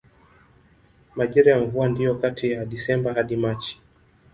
Majira 1.15 1.51
ya 1.51 1.59
mvua 1.59 1.87
ndiyo 1.89 2.15
kati 2.15 2.51
ya 2.51 2.65
Desemba 2.65 3.13
hadi 3.13 3.35
Machi. 3.35 3.81